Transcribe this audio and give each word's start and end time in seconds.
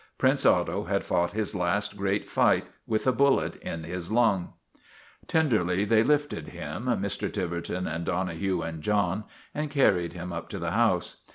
Prince 0.17 0.47
Otto 0.47 0.85
had 0.85 1.05
fought 1.05 1.33
his 1.33 1.53
last 1.53 1.95
great 1.95 2.27
fight 2.27 2.65
with 2.87 3.05
a 3.05 3.11
bullet 3.11 3.57
in 3.57 3.83
his 3.83 4.11
lung. 4.11 4.53
Tenderly 5.27 5.85
they 5.85 6.01
lifted 6.01 6.47
him, 6.47 6.85
Mr. 6.85 7.31
Tiverton 7.31 7.85
and 7.85 8.05
Dono 8.07 8.33
hue 8.33 8.63
and 8.63 8.81
John, 8.81 9.25
and 9.53 9.69
carried 9.69 10.13
him 10.13 10.33
up 10.33 10.49
to 10.49 10.57
the 10.57 10.71
house. 10.71 11.17